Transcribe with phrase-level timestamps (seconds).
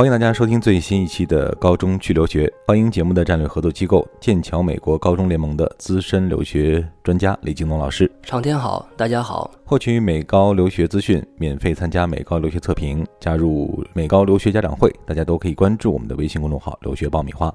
[0.00, 8.10] 欢迎大家收听最新一期的《高中去留学》，欢迎节目的战略合作机构剑桥美国高中联盟的资深留学专家李京东老师。
[8.22, 9.50] 上天好，大家好。
[9.62, 17.54] 获取美高留学资讯，免费参加美高留学测评，加入美高留学家长会，大家都可以关注我们的微信公众号“留学爆米花”。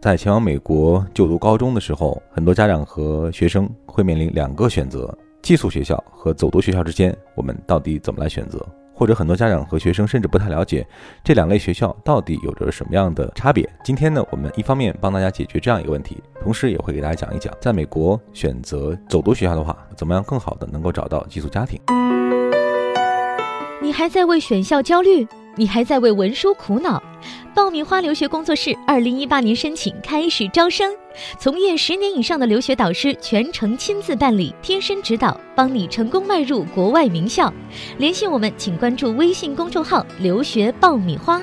[0.00, 8.66] 在前往美国就读高中的时候，很多家长和学生会面临两个选择：寄宿学校和走读学校之间，我们到底怎么来选择？
[9.00, 10.86] 或者很多家长和学生甚至不太了解
[11.24, 13.66] 这两类学校到底有着什么样的差别。
[13.82, 21.80] 今天呢，我们一方面帮大家解决这样一个问题，同时也会给大家讲一讲，在美国选择走读学校的话，怎么样更好的能够找到寄宿家庭。
[23.80, 25.26] 你还在为选校焦虑？
[25.56, 27.02] 你还在为文书苦恼？
[27.54, 30.94] 爆米花留学工作室二零一八年申请开始招生，
[31.38, 37.52] 从业十年以上的留学导师全程亲自办理，贴身指导，帮你成功迈入国外名校。
[37.98, 41.42] 联系我们，请关注微信公众号“留学爆米花”。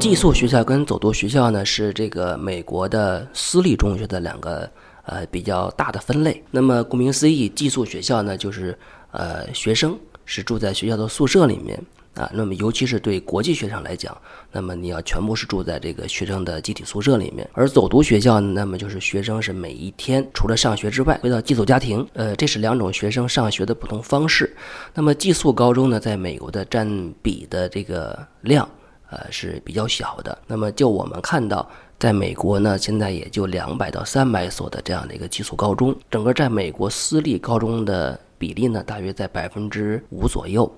[0.00, 4.68] 寄宿学校跟走读学校呢，是这个美国的私立中学的两个
[5.04, 6.42] 呃比较大的分类。
[6.50, 8.76] 那么顾名思义，寄宿学校呢，就是
[9.12, 11.80] 呃学生是住在学校的宿舍里面。
[12.14, 14.16] 啊，那么尤其是对国际学生来讲，
[14.50, 17.48] 那么你要全部是住在这个学生的集体宿舍里面。
[17.52, 22.04] 而走读学校呢，那么就是学生是每一天除了上学之外，回到寄宿家庭。
[22.14, 24.52] 呃，这是两种学生上学的不同方式。
[24.94, 28.68] 那么寄宿高中呢，在美国的占比的这个量，
[29.10, 30.36] 呃是比较小的。
[30.48, 35.94] 那么就我们看到，在美国呢，现在也就两百到三百所的这样的一个寄宿高中。
[36.10, 40.68] 整个在美国私立高中的比例呢，大约在百分之五左右。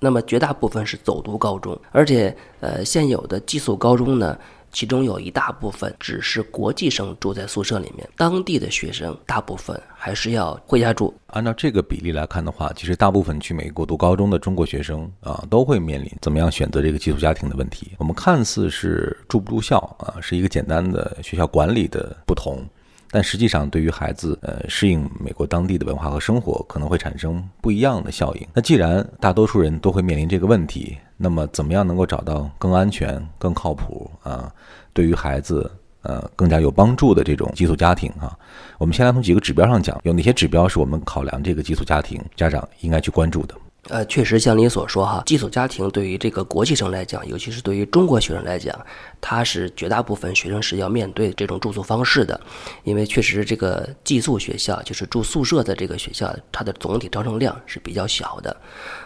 [0.00, 4.36] 那么绝大部分是走读高中，而且呃，现有的寄宿高中呢，
[4.72, 11.14] 其中有一大部分只是国际生住在宿舍里面，当地的学生大部分还是要回家住。
[11.28, 17.92] 按照这个比例来看的话，其实大部分去美国读高中的中国学生啊，都会面临怎么样选择这个寄宿家庭的问题。
[17.98, 22.64] 我们看似是住不住校啊，是一个简单的学校管理的不同。
[23.12, 28.46] 但实际上，对于孩子，呃，适应美国当地的文化和生活，可能会产生不一样的效应。
[28.54, 34.52] 那既然大多数人都会面临这个问题，那么怎么样能够找到更安全、更靠谱啊，
[34.92, 35.68] 对于孩子，
[36.02, 38.38] 呃，更加有帮助的这种寄宿家庭啊？
[38.78, 43.54] 我们先来从几个指标上讲，有哪些指标是我们考量这个寄宿家庭家长应该去关注的？
[43.88, 48.78] 呃，确实像你所说哈，寄宿家庭对于这个国际生来讲，尤其是对于中国学生来讲，
[49.22, 52.38] 他是绝大部分学生是要面对这种住宿方式的，
[52.84, 58.54] 因为确实这个寄宿学校就是住宿舍的这个学校，它的总体招生量是比较小的。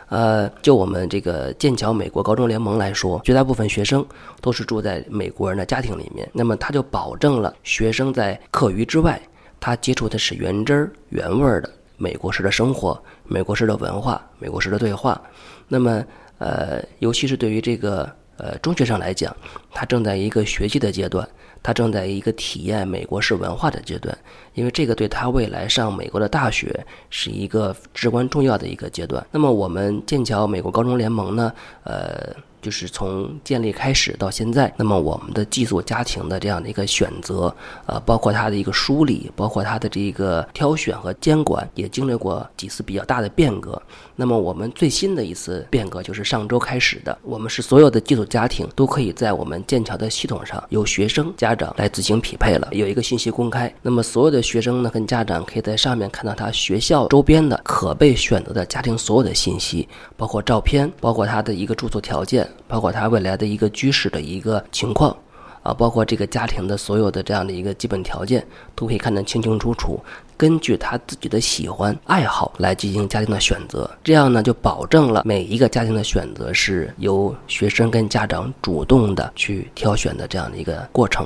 [0.08, 4.04] 呃，就我们这个剑桥美国高中联盟来说，绝大部分学生
[4.40, 9.22] 都是住在美国人的家庭里面，那么他就保证了学生在课余之外，
[9.60, 11.70] 他接触的是原汁儿原味儿的。
[11.96, 15.20] 美国式的生活，美国式的文化，美国式的对话，
[15.68, 16.04] 那么，
[16.38, 19.34] 呃，尤其是对于这个呃中学生来讲，
[19.72, 21.28] 他正在一个学习的阶段，
[21.62, 24.16] 他正在一个体验美国式文化的阶段，
[24.54, 29.24] 因为这个对他未来上美国的大学是一个至关重要的一个阶段。
[29.30, 31.52] 那么，我们剑桥美国高中联盟呢，
[31.84, 32.34] 呃。
[32.64, 37.54] 就是从建立开始到现在，那么我们的寄宿家庭的这样的一个选择，
[37.84, 43.80] 呃，包括它的一个梳理，包括它的这个挑选和监管，也经历过几次比较大的变革。
[44.16, 53.70] 那么我们最新的一次变革就是上周开始的，我们是所有的寄宿家庭都可以在我们剑桥的系统上由学生家长来自行匹配了，有一个信息公开。
[53.82, 59.86] 那么所有的学生呢跟家长可以在上面看到他学校周边的可被选择的家庭所有的信息，
[60.16, 62.48] 包括照片，包括他的一个住宿条件。
[62.66, 65.16] 包括他未来的一个居室的一个情况，
[65.62, 69.98] 啊，包括这个家庭的所有的这样的一个基本条件，都可以看得清清楚楚。
[70.36, 81.24] 根据他自己的喜欢爱好来进行家庭的选择，这样呢就保证了每一个家庭的选择是由学生跟家长主动的去挑选的这样的一个过程。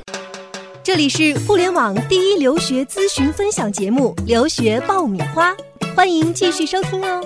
[0.83, 5.51] 这里是互联网第一留学咨询分享节目《留学爆米花》，
[5.95, 7.21] 欢迎继续收听哦。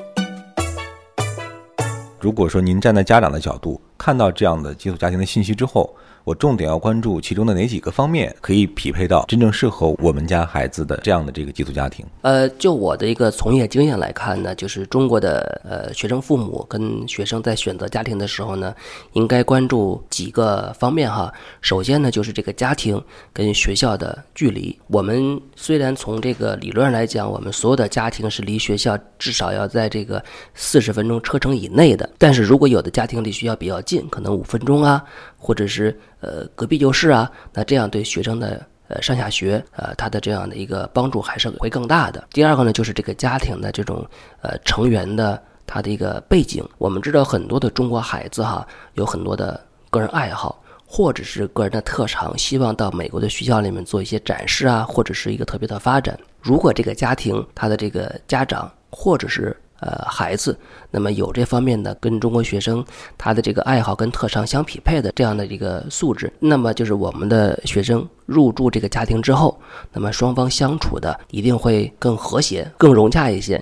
[2.19, 5.95] 如果说您站在家长的角度，看到这样的寄宿家庭的信息之后，
[6.25, 12.05] 我重点要关注其中的哪几个方面，可以匹配到真正适合我们家孩子的这样的这个寄宿家庭？
[12.21, 18.75] 呃，就我的一个从业经验来看呢，就是中国的呃学生父母跟学生在选择家庭的时候呢，
[19.13, 21.31] 应该关注几个方面哈。
[21.61, 23.01] 首先呢，就是这个家庭
[23.31, 24.77] 跟学校的距离。
[24.88, 30.23] 我们虽然从这个理论上来讲，我们所有的家庭是离学校至少要在这个
[30.53, 35.04] 四十分钟车程以内的，但是如果有的家庭离学校比较近，近可能五分钟啊，
[35.38, 35.98] 或者是。
[36.25, 42.25] 呃，隔壁就是啊，那这样对学生的呃上下学，呃，他的这样的一个帮助还是会更大的。
[42.31, 44.07] 第二个呢，就是这个家庭的这种
[44.42, 45.38] 呃成员的
[45.68, 46.63] 他的一个背景。
[46.78, 49.60] 我们知道很多的中国孩子哈，有很多的
[49.90, 56.18] 个人爱好，或者是个人的特长，希望到美国的学校里面做一些展示啊，或者是一个特别的发展。
[56.42, 60.57] 如果这个家庭他的这个家长或者是呃，孩子，
[60.91, 62.83] 那么有这方面的跟中国学生
[63.18, 69.59] 他的这个爱好跟特长相匹配的这样的一个素质，那么就是我们的学生入住这个家庭之后，
[69.91, 73.62] 那么双方相处的一定会更和谐、更融洽一些。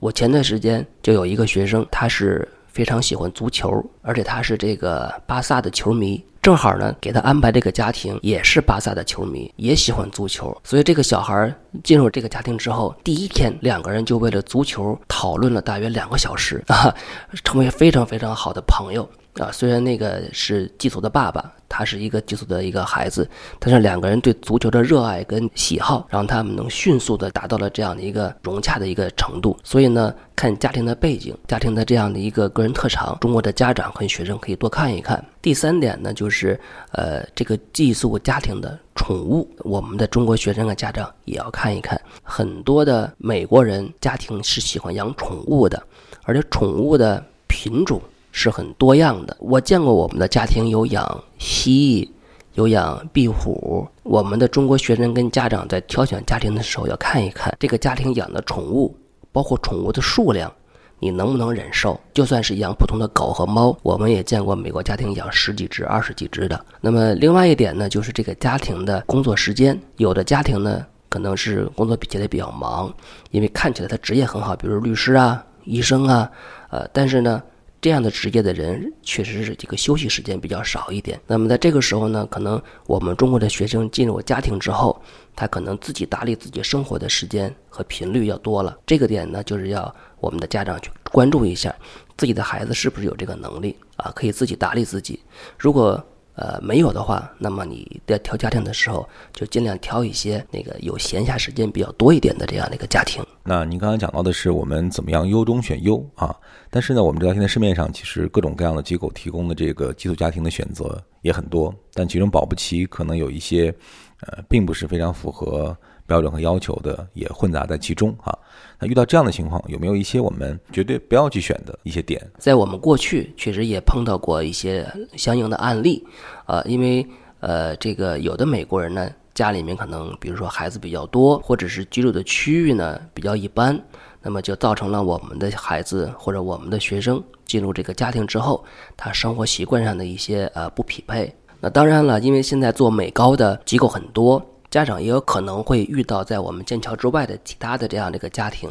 [0.00, 2.48] 我前段时间就有一个学生，他是
[2.78, 6.24] 非常喜欢足球，而且他是这个巴萨的球迷。
[6.40, 11.52] 正好呢，给他安排这个家庭也是巴萨的球迷，也喜欢足球，所以这个小孩
[11.82, 16.94] 进入这个家庭之后，第一天两个人就为了足球讨论了大约两个小时啊，
[17.42, 19.06] 成为非常非常好的朋友。
[19.38, 29.56] 啊，虽然那个是寄宿的爸爸，他是一个寄宿的一个孩子，但是两个人对足球的热爱跟喜好，让他们能迅速的达到了这样的一个融洽的一个程度。
[29.62, 35.24] 所以呢，看家庭的背景，家庭的这样的一个个人特长，中国的家长和学生可以多看一看。
[35.40, 36.58] 第三点呢，就是
[36.90, 42.00] 呃，这个寄宿家庭的宠物，我们的中国学生和家长也要看一看。
[42.22, 45.80] 很多的美国人家庭是喜欢养宠物的，
[46.24, 48.02] 而且宠物的品种。
[48.38, 49.36] 是很多样的。
[49.40, 52.08] 我见过我们的家庭有养蜥蜴，
[52.54, 53.84] 有养壁虎。
[54.04, 58.96] 我们的中国学生跟家长在挑选家庭的时候，要看一看这个家庭养的宠物，
[59.32, 60.52] 包括宠物的数量，
[61.00, 61.98] 你能不能忍受？
[62.14, 66.64] 就算是养普通的狗和猫，我们也见过美国家庭养十几只、二十几只的。
[66.80, 72.94] 那么另外一点呢，就是这个家庭的工作时间，有的家庭呢可能是工作比起来比较忙，
[73.32, 76.30] 因为看起来他职业很好，比如律师啊、医生啊，
[76.70, 77.42] 呃，但是呢。
[77.80, 81.20] 这样的职业的人确实是这个休息时间比较少一点。
[81.26, 85.00] 那么在这个时候呢，可能我们中国的学生进入家庭之后，
[85.36, 88.76] 他可能自己打理自己生活的时间和频率要多了。
[88.84, 91.74] 这个点呢，就是要我们的家长去关注一下，
[92.16, 95.20] 自己的孩子是不是有这个能力啊，可以自己打理自己。
[95.56, 96.04] 如果
[96.38, 103.20] 呃，没有的话，那么你在挑家庭的时候，就尽量挑一些那个有闲暇时间比较多一点的这样的一个家庭。
[103.42, 106.32] 那您刚刚讲到的是我们怎么样优中选优啊？
[106.70, 113.74] 但是呢，我们知道现在市面上其实各种各样的机构提供的这个寄宿家庭的选择也很多，但其中保不齐可能有一些，
[114.20, 115.76] 呃，并不是非常符合。
[116.08, 118.36] 标准和要求的也混杂在其中哈。
[118.80, 122.20] 那遇到这样的情况，有没有一些我们绝对不要去选的一些点？
[122.38, 126.02] 在我们过去确实也碰到过一些相应的案例，
[126.46, 127.06] 呃，因为
[127.40, 133.78] 呃，这个有的美国人呢，家里面可能比如说孩子比较多，或者是居住的区域呢比较一般，
[134.22, 138.64] 那么就造成了我们的孩子或者我们的学生进入这个家庭之后，
[138.96, 141.32] 他生活习惯上的一些呃不匹配。
[141.60, 144.40] 那当然了，因为现在做美高的机构很多。
[144.70, 148.70] 家长也有可能会遇到在我们剑桥之外的其他的这样的一个家庭，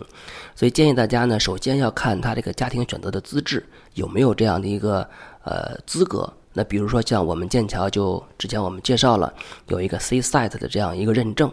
[0.55, 3.65] 所以建议大家呢，首先要看他这个家庭选择的资质
[3.95, 5.07] 有没有这样的一个
[5.43, 6.31] 呃资格。
[6.53, 9.33] 那比如说像我们剑桥就之前我们介绍了
[9.67, 11.51] 有一个 C Site 的这样一个认证，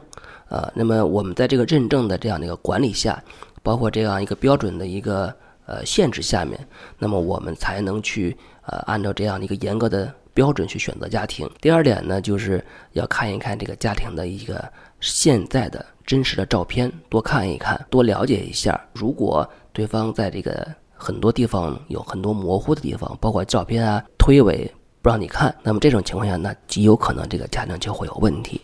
[0.49, 3.23] 呃，那么我们在这个认证的这样的一个管理下，
[3.62, 6.58] 包括这样一个标准的一个呃限制下面，
[6.99, 8.37] 那么我们才能去
[8.67, 10.12] 呃按照这样的一个严格的。
[10.35, 11.49] 标准去选择家庭。
[11.61, 14.63] 第二点呢，就是要看一看这个家庭的一个
[15.01, 18.79] 现在的真实的照片，多看一看，多了解一下。
[18.93, 24.69] 如果对方在这个很多地方有很多模糊的地方，包括照片啊推诿
[25.00, 28.61] 不让你看，那么这种情况下，那极有可能这个家庭就会有问题。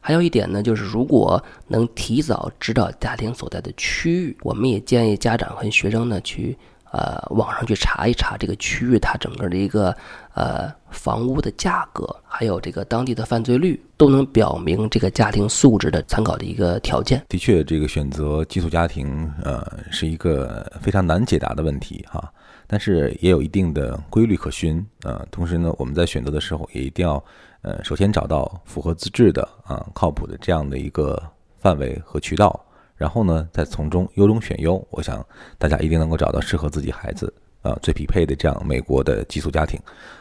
[0.00, 6.56] 还有一点呢，就是如果能提早知道家庭所在的区域，我们也建议家长和学生呢去。
[6.96, 9.92] 呃，网上去查一查这个区域，它整个的一个
[10.34, 17.20] 呃房屋的价格，还有这个当地的犯罪率，都能表明这个家庭素质的参考的一个条件。
[17.28, 22.32] 的确，这个选择寄宿家庭，呃，是一个非常难解答的问题哈。
[22.68, 27.22] 但是也有一定的规律可循呃，同时呢，我们在选择的时候也一定要
[27.62, 31.20] 呃，首先找到符合资质的啊，靠谱的这样的一个
[31.58, 32.63] 范围和渠道。
[32.96, 35.24] 然后呢，再从中优中选优，我想
[35.58, 37.32] 大家一定能够找到适合自己孩子
[37.62, 39.78] 啊最匹配的这样美国的寄宿家庭。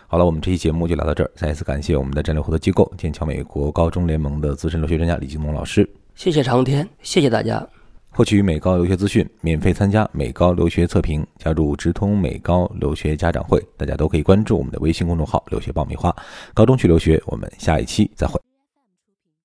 [0.07, 5.89] 好了，我们这期节目就聊到这儿，再一次感谢我们的战略合作机构剑桥美国高中联盟的资深留学专家李金龙老师。
[6.15, 7.67] 谢谢长天，谢谢大家。
[8.15, 16.15] 获取美高留学资讯，免费参加美高留学测评，加入直通美高留学家长会，大家都可以关注我们的微信公众号“留学爆米花”。
[16.53, 18.39] 高中去留学，我们下一期再会。